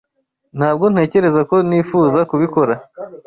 Ntabwo 0.57 0.85
ntekereza 0.93 1.41
ko 1.49 1.55
nifuza 1.67 2.19
kubikora. 2.29 2.73